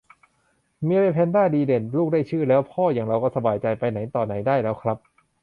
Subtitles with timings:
[0.83, 4.97] เมียเป็นแม่แพนด้าดีเด่น ลูกได้ชื่อแล้ว พ่ออย่างเราก็สบายใจ ไปไหนต่อไหนได้แล้วครับ